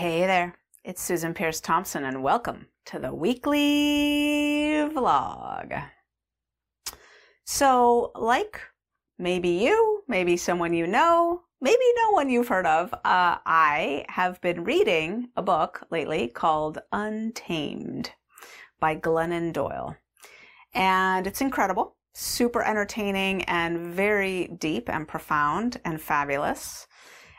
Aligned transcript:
Hey 0.00 0.20
there, 0.20 0.56
it's 0.82 1.02
Susan 1.02 1.34
Peirce 1.34 1.60
Thompson, 1.60 2.04
and 2.04 2.22
welcome 2.22 2.68
to 2.86 2.98
the 2.98 3.12
weekly 3.12 4.72
vlog. 4.94 5.90
So, 7.44 8.10
like 8.14 8.62
maybe 9.18 9.50
you, 9.50 10.02
maybe 10.08 10.38
someone 10.38 10.72
you 10.72 10.86
know, 10.86 11.42
maybe 11.60 11.84
no 11.96 12.12
one 12.12 12.30
you've 12.30 12.48
heard 12.48 12.64
of, 12.64 12.94
uh, 12.94 13.44
I 13.44 14.06
have 14.08 14.40
been 14.40 14.64
reading 14.64 15.28
a 15.36 15.42
book 15.42 15.86
lately 15.90 16.28
called 16.28 16.78
Untamed 16.92 18.12
by 18.80 18.96
Glennon 18.96 19.52
Doyle. 19.52 19.98
And 20.72 21.26
it's 21.26 21.42
incredible, 21.42 21.96
super 22.14 22.62
entertaining, 22.62 23.42
and 23.42 23.88
very 23.88 24.46
deep 24.46 24.88
and 24.88 25.06
profound 25.06 25.78
and 25.84 26.00
fabulous. 26.00 26.86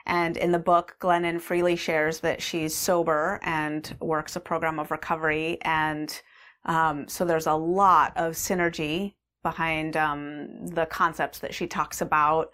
And 0.05 0.37
in 0.37 0.51
the 0.51 0.59
book, 0.59 0.95
Glennon 0.99 1.39
freely 1.39 1.75
shares 1.75 2.19
that 2.21 2.41
she's 2.41 2.75
sober 2.75 3.39
and 3.43 3.95
works 3.99 4.35
a 4.35 4.39
program 4.39 4.79
of 4.79 4.91
recovery. 4.91 5.57
And 5.61 6.21
um, 6.65 7.07
so 7.07 7.25
there's 7.25 7.47
a 7.47 7.53
lot 7.53 8.13
of 8.15 8.33
synergy 8.33 9.15
behind 9.43 9.97
um, 9.97 10.67
the 10.67 10.85
concepts 10.85 11.39
that 11.39 11.53
she 11.53 11.67
talks 11.67 12.01
about 12.01 12.51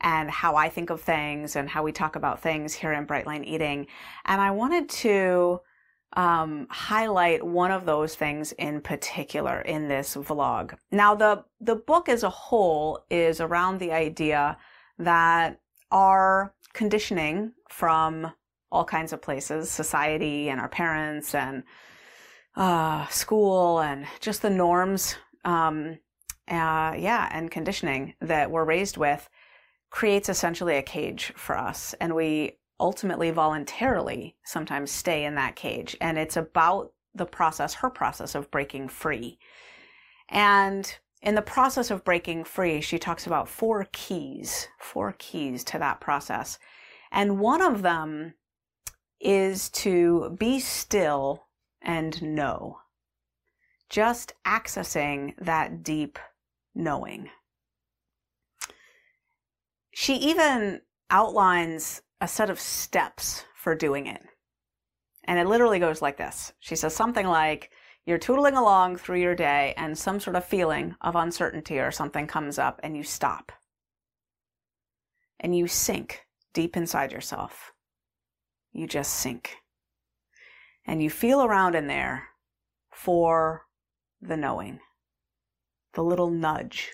and 0.00 0.30
how 0.30 0.56
I 0.56 0.68
think 0.68 0.90
of 0.90 1.00
things 1.00 1.56
and 1.56 1.68
how 1.68 1.82
we 1.82 1.92
talk 1.92 2.16
about 2.16 2.40
things 2.40 2.72
here 2.72 2.92
in 2.92 3.04
Bright 3.04 3.26
Line 3.26 3.44
Eating. 3.44 3.86
And 4.24 4.40
I 4.40 4.50
wanted 4.50 4.88
to 4.88 5.60
um, 6.14 6.66
highlight 6.70 7.44
one 7.44 7.70
of 7.70 7.84
those 7.84 8.14
things 8.14 8.52
in 8.52 8.80
particular 8.80 9.60
in 9.60 9.88
this 9.88 10.16
vlog. 10.16 10.74
Now, 10.90 11.14
the, 11.14 11.44
the 11.60 11.76
book 11.76 12.08
as 12.08 12.22
a 12.22 12.30
whole 12.30 13.04
is 13.10 13.40
around 13.40 13.78
the 13.78 13.92
idea 13.92 14.56
that 14.98 15.60
our 15.90 16.54
conditioning 16.72 17.52
from 17.68 18.32
all 18.72 18.84
kinds 18.84 19.12
of 19.12 19.22
places, 19.22 19.70
society 19.70 20.48
and 20.48 20.60
our 20.60 20.68
parents 20.68 21.34
and 21.34 21.64
uh, 22.56 23.06
school 23.08 23.80
and 23.80 24.06
just 24.20 24.42
the 24.42 24.50
norms, 24.50 25.16
um, 25.44 25.98
uh, 26.48 26.94
yeah, 26.98 27.28
and 27.32 27.50
conditioning 27.50 28.14
that 28.20 28.50
we're 28.50 28.64
raised 28.64 28.96
with 28.96 29.28
creates 29.90 30.28
essentially 30.28 30.76
a 30.76 30.82
cage 30.82 31.32
for 31.36 31.56
us. 31.56 31.94
And 32.00 32.14
we 32.14 32.58
ultimately 32.78 33.30
voluntarily 33.30 34.36
sometimes 34.44 34.90
stay 34.90 35.24
in 35.24 35.34
that 35.34 35.56
cage. 35.56 35.96
And 36.00 36.18
it's 36.18 36.36
about 36.36 36.92
the 37.14 37.26
process, 37.26 37.74
her 37.74 37.90
process 37.90 38.34
of 38.34 38.50
breaking 38.50 38.88
free. 38.88 39.38
And 40.28 40.92
in 41.22 41.34
the 41.34 41.42
process 41.42 41.90
of 41.90 42.04
breaking 42.04 42.44
free, 42.44 42.80
she 42.80 42.98
talks 42.98 43.26
about 43.26 43.48
four 43.48 43.86
keys, 43.92 44.68
four 44.78 45.14
keys 45.18 45.64
to 45.64 45.78
that 45.78 46.00
process. 46.00 46.58
And 47.12 47.38
one 47.38 47.60
of 47.60 47.82
them 47.82 48.34
is 49.20 49.68
to 49.70 50.36
be 50.38 50.60
still 50.60 51.46
and 51.82 52.20
know. 52.22 52.78
Just 53.90 54.32
accessing 54.46 55.34
that 55.38 55.82
deep 55.82 56.18
knowing. 56.74 57.28
She 59.92 60.14
even 60.14 60.80
outlines 61.10 62.00
a 62.20 62.28
set 62.28 62.48
of 62.48 62.60
steps 62.60 63.44
for 63.56 63.74
doing 63.74 64.06
it. 64.06 64.22
And 65.24 65.38
it 65.38 65.48
literally 65.48 65.78
goes 65.78 66.00
like 66.00 66.16
this. 66.16 66.52
She 66.60 66.76
says 66.76 66.94
something 66.94 67.26
like, 67.26 67.70
you're 68.10 68.18
tootling 68.18 68.56
along 68.56 68.96
through 68.96 69.20
your 69.20 69.36
day 69.36 69.72
and 69.76 69.96
some 69.96 70.18
sort 70.18 70.34
of 70.34 70.44
feeling 70.44 70.96
of 71.00 71.14
uncertainty 71.14 71.78
or 71.78 71.92
something 71.92 72.26
comes 72.26 72.58
up 72.58 72.80
and 72.82 72.96
you 72.96 73.04
stop. 73.04 73.52
And 75.38 75.56
you 75.56 75.68
sink 75.68 76.26
deep 76.52 76.76
inside 76.76 77.12
yourself. 77.12 77.72
You 78.72 78.88
just 78.88 79.14
sink. 79.14 79.58
And 80.84 81.00
you 81.00 81.08
feel 81.08 81.44
around 81.44 81.76
in 81.76 81.86
there 81.86 82.30
for 82.90 83.66
the 84.20 84.36
knowing, 84.36 84.80
the 85.94 86.02
little 86.02 86.30
nudge 86.30 86.90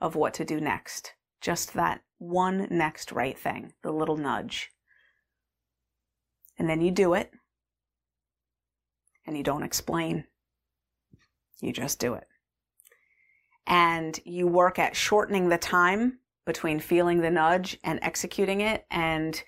of 0.00 0.16
what 0.16 0.34
to 0.34 0.44
do 0.44 0.60
next. 0.60 1.12
Just 1.40 1.72
that 1.74 2.02
one 2.18 2.66
next 2.68 3.12
right 3.12 3.38
thing, 3.38 3.74
the 3.82 3.92
little 3.92 4.16
nudge. 4.16 4.70
And 6.58 6.68
then 6.68 6.80
you 6.80 6.90
do 6.90 7.14
it 7.14 7.30
and 9.24 9.36
you 9.36 9.44
don't 9.44 9.62
explain. 9.62 10.24
You 11.62 11.72
just 11.72 11.98
do 11.98 12.14
it. 12.14 12.26
And 13.66 14.18
you 14.24 14.48
work 14.48 14.78
at 14.78 14.96
shortening 14.96 15.48
the 15.48 15.56
time 15.56 16.18
between 16.44 16.80
feeling 16.80 17.20
the 17.20 17.30
nudge 17.30 17.78
and 17.84 18.00
executing 18.02 18.60
it. 18.60 18.84
And 18.90 19.40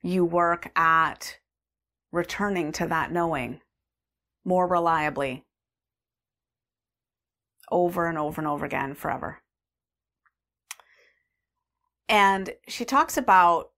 you 0.00 0.24
work 0.24 0.70
at 0.76 1.38
returning 2.12 2.70
to 2.72 2.86
that 2.86 3.10
knowing 3.10 3.60
more 4.44 4.68
reliably 4.68 5.44
over 7.68 8.06
and 8.06 8.16
over 8.16 8.40
and 8.40 8.46
over 8.46 8.64
again 8.64 8.94
forever. 8.94 9.42
And 12.08 12.54
she 12.68 12.84
talks 12.84 13.16
about, 13.16 13.70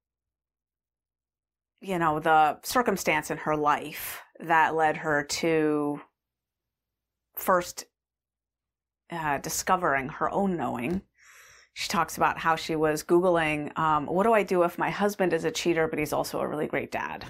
you 1.80 1.98
know, 1.98 2.20
the 2.20 2.58
circumstance 2.62 3.30
in 3.30 3.38
her 3.38 3.56
life 3.56 4.20
that 4.40 4.74
led 4.74 4.98
her 4.98 5.24
to 5.24 6.02
first 7.38 7.86
uh, 9.10 9.38
discovering 9.38 10.08
her 10.08 10.30
own 10.30 10.56
knowing. 10.56 11.02
She 11.74 11.88
talks 11.88 12.16
about 12.16 12.38
how 12.38 12.56
she 12.56 12.76
was 12.76 13.04
Googling, 13.04 13.76
um, 13.78 14.06
what 14.06 14.24
do 14.24 14.32
I 14.32 14.42
do 14.42 14.64
if 14.64 14.78
my 14.78 14.90
husband 14.90 15.32
is 15.32 15.44
a 15.44 15.50
cheater, 15.50 15.86
but 15.86 15.98
he's 15.98 16.12
also 16.12 16.40
a 16.40 16.46
really 16.46 16.66
great 16.66 16.90
dad? 16.90 17.24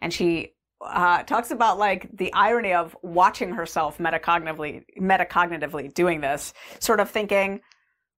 And 0.00 0.14
she 0.14 0.54
uh, 0.80 1.24
talks 1.24 1.50
about 1.50 1.78
like 1.78 2.16
the 2.16 2.32
irony 2.32 2.72
of 2.72 2.96
watching 3.02 3.50
herself 3.52 3.98
metacognitively, 3.98 4.84
metacognitively 5.00 5.92
doing 5.92 6.20
this, 6.20 6.54
sort 6.78 7.00
of 7.00 7.10
thinking, 7.10 7.60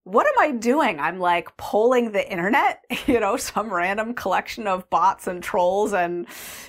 what 0.04 0.26
am 0.26 0.34
I 0.38 0.52
doing? 0.52 0.98
I'm 0.98 1.18
like 1.18 1.56
polling 1.56 2.12
the 2.12 2.30
internet, 2.30 2.84
you 3.06 3.20
know, 3.20 3.36
some 3.36 3.72
random 3.72 4.14
collection 4.14 4.66
of 4.66 4.88
bots 4.90 5.26
and 5.26 5.42
trolls 5.42 5.92
and, 5.92 6.26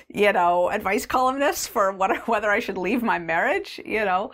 you 0.08 0.32
know, 0.32 0.70
advice 0.70 1.06
columnists 1.06 1.66
for 1.66 1.92
what, 1.92 2.26
whether 2.28 2.50
I 2.50 2.60
should 2.60 2.78
leave 2.78 3.02
my 3.02 3.18
marriage, 3.18 3.80
you 3.84 4.04
know. 4.04 4.32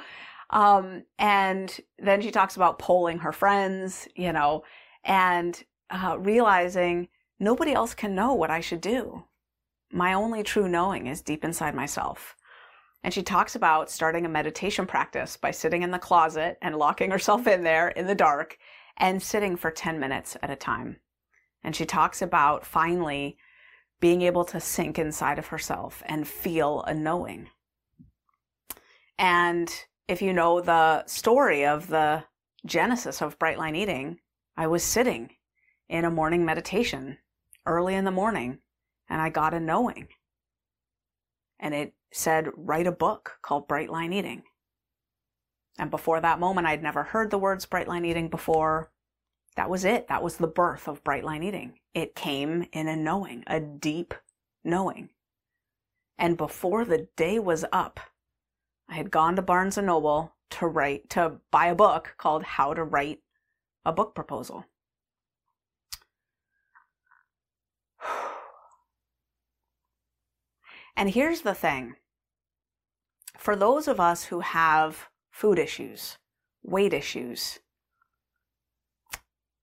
Um, 0.50 1.04
and 1.18 1.78
then 1.98 2.22
she 2.22 2.30
talks 2.30 2.56
about 2.56 2.78
polling 2.78 3.18
her 3.18 3.32
friends, 3.32 4.08
you 4.14 4.32
know, 4.32 4.64
and 5.04 5.62
uh, 5.90 6.16
realizing 6.18 7.08
nobody 7.38 7.72
else 7.72 7.94
can 7.94 8.14
know 8.14 8.34
what 8.34 8.50
I 8.50 8.60
should 8.60 8.80
do. 8.80 9.24
My 9.92 10.12
only 10.12 10.42
true 10.42 10.68
knowing 10.68 11.06
is 11.06 11.22
deep 11.22 11.44
inside 11.44 11.74
myself. 11.74 12.36
And 13.02 13.14
she 13.14 13.22
talks 13.22 13.54
about 13.54 13.90
starting 13.90 14.26
a 14.26 14.28
meditation 14.28 14.86
practice 14.86 15.36
by 15.36 15.50
sitting 15.50 15.82
in 15.82 15.92
the 15.92 15.98
closet 15.98 16.58
and 16.60 16.76
locking 16.76 17.10
herself 17.10 17.46
in 17.46 17.62
there 17.62 17.88
in 17.88 18.06
the 18.06 18.14
dark 18.14 18.58
and 18.96 19.22
sitting 19.22 19.56
for 19.56 19.70
10 19.70 20.00
minutes 20.00 20.36
at 20.42 20.50
a 20.50 20.56
time. 20.56 20.96
And 21.62 21.76
she 21.76 21.86
talks 21.86 22.20
about 22.22 22.66
finally 22.66 23.38
being 24.00 24.22
able 24.22 24.44
to 24.46 24.60
sink 24.60 24.98
inside 24.98 25.38
of 25.38 25.48
herself 25.48 26.02
and 26.06 26.26
feel 26.26 26.82
a 26.82 26.94
knowing. 26.94 27.48
And 29.18 29.72
if 30.08 30.22
you 30.22 30.32
know 30.32 30.60
the 30.60 31.04
story 31.06 31.66
of 31.66 31.86
the 31.88 32.24
genesis 32.64 33.20
of 33.20 33.38
Bright 33.38 33.58
Line 33.58 33.76
Eating, 33.76 34.18
I 34.56 34.66
was 34.66 34.82
sitting 34.82 35.30
in 35.88 36.04
a 36.04 36.10
morning 36.10 36.44
meditation 36.44 37.18
early 37.66 37.94
in 37.94 38.04
the 38.04 38.10
morning 38.10 38.58
and 39.08 39.20
I 39.20 39.28
got 39.28 39.54
a 39.54 39.60
knowing. 39.60 40.08
And 41.60 41.74
it 41.74 41.94
said, 42.12 42.48
write 42.56 42.86
a 42.86 42.92
book 42.92 43.38
called 43.42 43.68
Bright 43.68 43.90
Line 43.90 44.12
Eating. 44.12 44.42
And 45.78 45.90
before 45.90 46.20
that 46.20 46.40
moment, 46.40 46.66
I'd 46.66 46.82
never 46.82 47.04
heard 47.04 47.30
the 47.30 47.38
words 47.38 47.66
bright 47.66 47.86
line 47.86 48.04
eating 48.04 48.28
before. 48.28 48.90
That 49.54 49.70
was 49.70 49.84
it. 49.84 50.08
That 50.08 50.24
was 50.24 50.36
the 50.36 50.48
birth 50.48 50.88
of 50.88 51.04
bright 51.04 51.24
line 51.24 51.44
eating. 51.44 51.78
It 51.94 52.16
came 52.16 52.66
in 52.72 52.88
a 52.88 52.96
knowing, 52.96 53.44
a 53.46 53.60
deep 53.60 54.14
knowing. 54.64 55.10
And 56.18 56.36
before 56.36 56.84
the 56.84 57.06
day 57.16 57.38
was 57.38 57.64
up, 57.70 58.00
I 58.88 58.94
had 58.94 59.10
gone 59.10 59.36
to 59.36 59.42
Barnes 59.42 59.76
and 59.76 59.86
Noble 59.86 60.34
to 60.50 60.66
write, 60.66 61.10
to 61.10 61.40
buy 61.50 61.66
a 61.66 61.74
book 61.74 62.14
called 62.16 62.42
How 62.42 62.72
to 62.74 62.82
Write 62.82 63.20
a 63.84 63.92
Book 63.92 64.14
Proposal. 64.14 64.64
And 70.96 71.10
here's 71.10 71.42
the 71.42 71.54
thing. 71.54 71.94
For 73.36 73.54
those 73.54 73.86
of 73.86 74.00
us 74.00 74.24
who 74.24 74.40
have 74.40 75.10
food 75.30 75.56
issues, 75.56 76.18
weight 76.64 76.92
issues, 76.92 77.60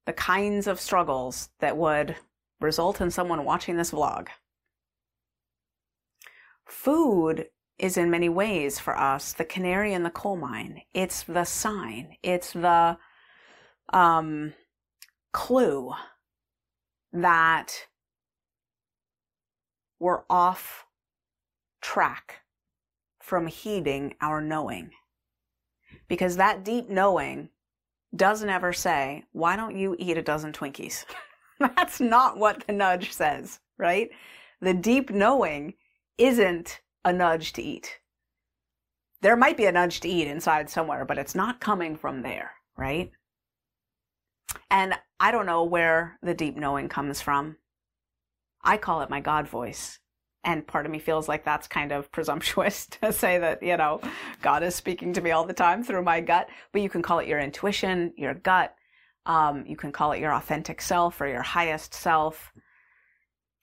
the 0.05 0.13
kinds 0.13 0.65
of 0.65 0.79
struggles 0.79 1.49
that 1.59 1.75
would 1.75 2.15
result 2.61 3.01
in 3.01 3.11
someone 3.11 3.43
watching 3.43 3.75
this 3.75 3.91
vlog. 3.91 4.29
Food 6.65 7.49
is 7.77 7.97
in 7.97 8.09
many 8.09 8.29
ways 8.29 8.79
for 8.79 8.97
us 8.97 9.33
the 9.33 9.45
canary 9.45 9.93
in 9.93 10.03
the 10.03 10.09
coal 10.09 10.37
mine. 10.37 10.81
It's 10.93 11.23
the 11.23 11.43
sign. 11.43 12.17
It's 12.23 12.53
the 12.53 12.97
um, 13.91 14.53
clue 15.33 15.93
that 17.11 17.87
we're 19.99 20.23
off 20.29 20.85
track 21.81 22.41
from 23.21 23.47
heeding 23.47 24.15
our 24.21 24.41
knowing. 24.41 24.91
Because 26.07 26.37
that 26.37 26.63
deep 26.63 26.89
knowing 26.89 27.49
doesn't 28.15 28.49
ever 28.49 28.71
say, 28.71 29.23
why 29.31 29.55
don't 29.55 29.77
you 29.77 29.95
eat 29.99 30.17
a 30.17 30.21
dozen 30.21 30.53
Twinkies? 30.53 31.05
That's 31.59 31.99
not 31.99 32.37
what 32.37 32.65
the 32.67 32.73
nudge 32.73 33.11
says, 33.11 33.59
right? 33.77 34.09
The 34.61 34.73
deep 34.73 35.09
knowing 35.09 35.73
isn't 36.17 36.81
a 37.05 37.13
nudge 37.13 37.53
to 37.53 37.61
eat. 37.61 37.99
There 39.21 39.37
might 39.37 39.55
be 39.55 39.65
a 39.65 39.71
nudge 39.71 40.01
to 40.01 40.09
eat 40.09 40.27
inside 40.27 40.69
somewhere, 40.69 41.05
but 41.05 41.17
it's 41.17 41.35
not 41.35 41.61
coming 41.61 41.95
from 41.95 42.21
there, 42.21 42.51
right? 42.75 43.11
And 44.69 44.95
I 45.19 45.31
don't 45.31 45.45
know 45.45 45.63
where 45.63 46.17
the 46.21 46.33
deep 46.33 46.57
knowing 46.57 46.89
comes 46.89 47.21
from. 47.21 47.57
I 48.61 48.77
call 48.77 49.01
it 49.01 49.09
my 49.09 49.21
God 49.21 49.47
voice. 49.47 49.99
And 50.43 50.67
part 50.67 50.85
of 50.85 50.91
me 50.91 50.99
feels 50.99 51.27
like 51.27 51.43
that's 51.43 51.67
kind 51.67 51.91
of 51.91 52.11
presumptuous 52.11 52.85
to 53.01 53.13
say 53.13 53.37
that, 53.37 53.63
you 53.63 53.77
know, 53.77 54.01
God 54.41 54.63
is 54.63 54.75
speaking 54.75 55.13
to 55.13 55.21
me 55.21 55.31
all 55.31 55.45
the 55.45 55.53
time 55.53 55.83
through 55.83 56.03
my 56.03 56.21
gut. 56.21 56.49
But 56.71 56.81
you 56.81 56.89
can 56.89 57.01
call 57.01 57.19
it 57.19 57.27
your 57.27 57.39
intuition, 57.39 58.13
your 58.17 58.33
gut. 58.33 58.75
Um, 59.25 59.65
you 59.65 59.75
can 59.75 59.91
call 59.91 60.11
it 60.11 60.19
your 60.19 60.33
authentic 60.33 60.81
self 60.81 61.19
or 61.21 61.27
your 61.27 61.41
highest 61.41 61.93
self. 61.93 62.51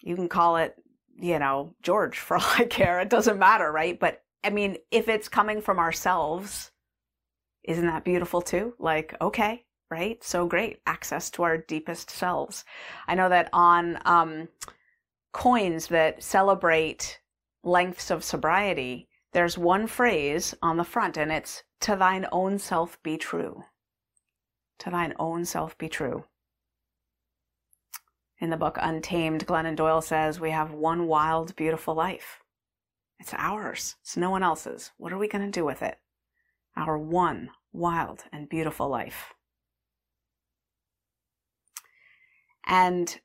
You 0.01 0.17
can 0.17 0.29
call 0.29 0.57
it, 0.57 0.75
you 1.17 1.39
know, 1.39 1.75
George 1.83 2.19
for 2.19 2.37
all 2.37 2.47
I 2.59 2.65
care. 2.65 3.01
It 3.01 3.11
doesn't 3.11 3.39
matter, 3.39 3.71
right? 3.71 3.99
But 3.99 4.23
I 4.45 4.51
mean, 4.51 4.79
if 4.91 5.09
it's 5.09 5.29
coming 5.29 5.61
from 5.61 5.79
ourselves, 5.79 6.71
isn't 7.65 7.87
that 7.87 8.05
beautiful 8.05 8.43
too? 8.43 8.75
Like, 8.79 9.15
okay, 9.21 9.65
right? 9.91 10.23
So 10.25 10.47
great. 10.47 10.81
Access 10.87 11.31
to 11.33 11.45
our 11.45 11.59
deepest 11.59 12.11
selves. 12.11 12.65
I 13.07 13.15
know 13.15 13.29
that 13.29 13.51
on, 13.53 13.99
um, 14.05 14.49
coins 15.33 15.87
that 15.89 16.23
celebrate 16.23 17.21
lengths 17.63 18.11
of 18.11 18.25
sobriety, 18.25 19.09
there's 19.33 19.57
one 19.57 19.87
phrase 19.87 20.55
on 20.63 20.77
the 20.77 20.85
front 20.85 21.17
and 21.17 21.33
it's 21.33 21.63
to 21.81 21.97
thine 21.97 22.27
own 22.33 22.59
self 22.59 23.03
be 23.03 23.17
true. 23.17 23.65
To 24.81 24.91
thine 24.91 25.15
own 25.19 25.45
self 25.45 25.77
be 25.79 25.89
true. 25.89 26.25
In 28.43 28.51
the 28.51 28.57
book 28.57 28.77
Untamed, 28.81 29.47
Glennon 29.47 29.77
Doyle 29.77 30.03
says 30.03 30.41
we 30.41 30.51
have 30.51 30.73
one 30.73 31.07
wild, 31.07 31.55
beautiful 31.55 31.95
life. 31.95 32.41
It's 33.21 33.33
ours. 33.35 33.95
It's 34.01 34.17
no 34.17 34.31
one 34.31 34.43
else's. 34.43 34.91
What 34.97 35.13
are 35.13 35.17
we 35.19 35.29
going 35.29 35.45
to 35.45 35.61
do 35.61 35.65
with 35.65 35.81
it? 35.81 35.99
Our 36.77 36.99
one 36.99 37.51
wild 37.73 38.25
and 38.33 38.49
beautiful 38.49 38.89
life. 38.89 39.33
And 42.67 43.21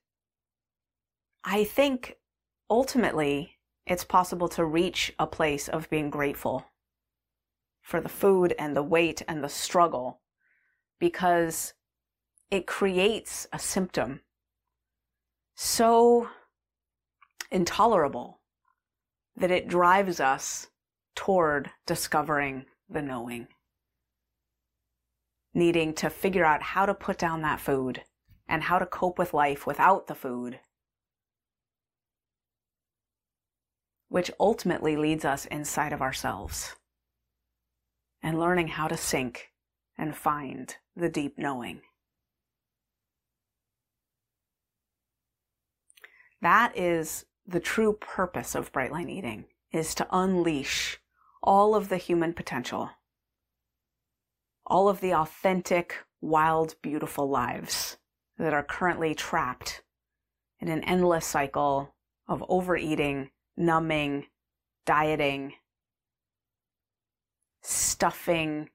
I 1.43 1.63
think 1.63 2.17
ultimately 2.69 3.57
it's 3.87 4.03
possible 4.03 4.49
to 4.49 4.63
reach 4.63 5.11
a 5.17 5.25
place 5.25 5.67
of 5.67 5.89
being 5.89 6.11
grateful 6.11 6.67
for 7.81 8.01
the 8.01 8.07
food 8.07 8.53
and 8.59 8.77
the 8.77 8.83
weight 8.83 9.23
and 9.27 9.43
the 9.43 9.49
struggle 9.49 10.21
because 10.99 11.73
it 12.51 12.67
creates 12.67 13.47
a 13.51 13.57
symptom 13.57 14.19
so 15.59 16.29
intolerable 17.51 18.39
that 19.35 19.51
it 19.51 19.67
drives 19.67 20.19
us 20.19 20.67
toward 21.15 21.69
discovering 21.85 22.65
the 22.89 23.01
knowing. 23.01 23.47
Needing 25.53 25.93
to 25.95 26.09
figure 26.09 26.45
out 26.45 26.61
how 26.61 26.85
to 26.85 26.93
put 26.93 27.17
down 27.17 27.41
that 27.41 27.59
food 27.59 28.03
and 28.47 28.63
how 28.63 28.79
to 28.79 28.85
cope 28.85 29.17
with 29.17 29.33
life 29.33 29.67
without 29.67 30.07
the 30.07 30.15
food 30.15 30.59
which 34.09 34.31
ultimately 34.39 34.95
leads 34.95 35.25
us 35.25 35.45
inside 35.47 35.93
of 35.93 36.01
ourselves 36.01 36.75
and 38.23 38.39
learning 38.39 38.69
how 38.69 38.87
to 38.87 38.97
sink 38.97 39.51
and 39.97 40.15
find 40.15 40.75
the 40.95 41.09
deep 41.09 41.37
knowing. 41.37 41.81
That 46.41 46.77
is 46.77 47.25
the 47.45 47.59
true 47.59 47.93
purpose 47.93 48.55
of 48.55 48.71
bright 48.71 48.91
line 48.91 49.09
eating 49.09 49.45
is 49.71 49.95
to 49.95 50.07
unleash 50.11 50.99
all 51.41 51.75
of 51.75 51.89
the 51.89 51.97
human 51.97 52.33
potential, 52.33 52.89
all 54.65 54.89
of 54.89 54.99
the 54.99 55.13
authentic, 55.13 55.95
wild, 56.21 56.75
beautiful 56.81 57.29
lives 57.29 57.97
that 58.37 58.53
are 58.53 58.63
currently 58.63 59.15
trapped 59.15 59.83
in 60.59 60.67
an 60.67 60.83
endless 60.83 61.25
cycle 61.25 61.95
of 62.27 62.43
overeating 62.49 63.31
numbing, 63.55 64.27
dieting, 64.85 65.53
stuffing, 67.61 68.69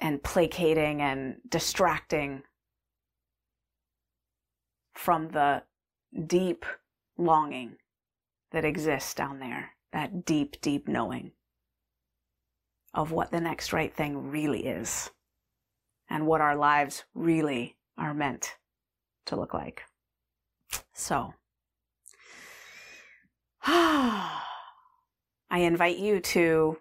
and 0.00 0.22
placating 0.22 1.02
and 1.02 1.36
distracting 1.48 2.42
from 4.94 5.28
the 5.28 5.62
deep 6.26 6.64
longing 7.16 7.76
that 8.52 8.64
exists 8.64 9.14
down 9.14 9.38
there, 9.38 9.72
that 9.92 10.24
deep, 10.24 10.60
deep 10.60 10.88
knowing 10.88 11.32
of 12.94 13.12
what 13.12 13.30
the 13.30 13.40
next 13.40 13.72
right 13.72 13.94
thing 13.94 14.30
really 14.30 14.66
is 14.66 15.10
and 16.08 16.26
what 16.26 16.40
our 16.40 16.56
lives 16.56 17.04
really 17.14 17.76
are 17.96 18.14
meant 18.14 18.56
to 19.26 19.36
look 19.36 19.52
like. 19.52 19.82
So, 20.94 21.34
I 23.64 24.40
invite 25.50 25.98
you 25.98 26.20
to 26.20 26.78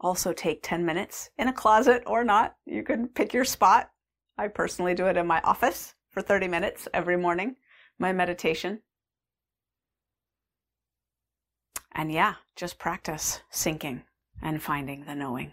also 0.00 0.32
take 0.32 0.62
10 0.62 0.84
minutes 0.84 1.30
in 1.38 1.48
a 1.48 1.52
closet 1.52 2.02
or 2.06 2.24
not. 2.24 2.56
You 2.66 2.82
can 2.82 3.08
pick 3.08 3.34
your 3.34 3.44
spot. 3.44 3.90
I 4.38 4.48
personally 4.48 4.94
do 4.94 5.06
it 5.06 5.16
in 5.16 5.26
my 5.26 5.40
office 5.42 5.94
for 6.10 6.22
30 6.22 6.48
minutes 6.48 6.88
every 6.94 7.16
morning, 7.16 7.56
my 8.00 8.12
meditation. 8.12 8.80
And 11.92 12.10
yeah, 12.10 12.34
just 12.56 12.78
practice 12.78 13.40
sinking 13.50 14.02
and 14.42 14.62
finding 14.62 15.04
the 15.04 15.14
knowing. 15.14 15.52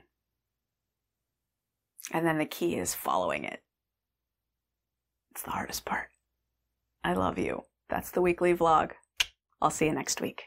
And 2.11 2.25
then 2.25 2.37
the 2.37 2.45
key 2.45 2.77
is 2.77 2.95
following 2.95 3.43
it. 3.43 3.61
It's 5.31 5.41
the 5.41 5.51
hardest 5.51 5.83
part. 5.83 6.07
I 7.03 7.13
love 7.13 7.37
you. 7.37 7.63
That's 7.89 8.11
the 8.11 8.21
weekly 8.21 8.55
vlog. 8.55 8.91
I'll 9.61 9.69
see 9.69 9.85
you 9.85 9.93
next 9.93 10.21
week. 10.21 10.43